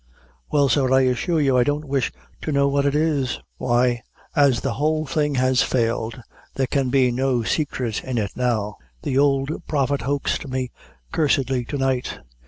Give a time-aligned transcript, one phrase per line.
[0.49, 2.11] "Well, sir, I assure you I don't wish
[2.41, 4.01] to know what it is." "Why,
[4.35, 6.23] as the whole thing has failed
[6.55, 8.77] there, can be no great secret in it now.
[9.03, 10.71] The old Prophet hoaxed me
[11.11, 12.17] cursedly to night.